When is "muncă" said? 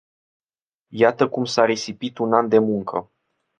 2.57-3.11